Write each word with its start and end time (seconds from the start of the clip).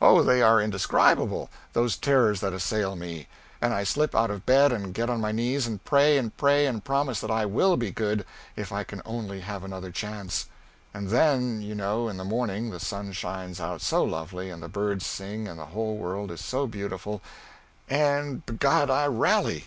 oh, 0.00 0.22
they 0.22 0.40
are 0.40 0.58
indescribable, 0.58 1.50
those 1.74 1.98
terrors 1.98 2.40
that 2.40 2.54
assail 2.54 2.96
me, 2.96 3.26
and 3.60 3.74
I 3.74 3.84
slip 3.84 4.14
out 4.14 4.30
of 4.30 4.46
bed 4.46 4.72
and 4.72 4.94
get 4.94 5.10
on 5.10 5.20
my 5.20 5.32
knees 5.32 5.66
and 5.66 5.84
pray 5.84 6.16
and 6.16 6.34
pray 6.38 6.66
and 6.66 6.82
promise 6.82 7.20
that 7.20 7.30
I 7.30 7.44
will 7.44 7.76
be 7.76 7.90
good, 7.90 8.24
if 8.56 8.72
I 8.72 8.84
can 8.84 9.02
only 9.04 9.40
have 9.40 9.64
another 9.64 9.90
chance. 9.90 10.46
And 10.94 11.08
then, 11.08 11.60
you 11.60 11.74
know, 11.74 12.08
in 12.08 12.16
the 12.16 12.24
morning 12.24 12.70
the 12.70 12.80
sun 12.80 13.12
shines 13.12 13.60
out 13.60 13.82
so 13.82 14.02
lovely, 14.02 14.48
and 14.48 14.62
the 14.62 14.68
birds 14.70 15.04
sing 15.04 15.46
and 15.46 15.60
the 15.60 15.66
whole 15.66 15.98
world 15.98 16.30
is 16.30 16.40
so 16.40 16.66
beautiful, 16.66 17.20
and 17.86 18.46
_b' 18.46 18.58
God, 18.58 18.88
I 18.88 19.04
rally! 19.08 19.66